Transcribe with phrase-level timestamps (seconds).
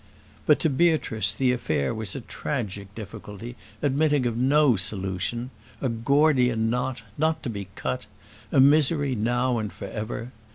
[0.47, 6.71] But to Beatrice the affair was a tragic difficulty, admitting of no solution; a Gordian
[6.71, 8.07] knot, not to be cut;
[8.51, 10.31] a misery now and for ever.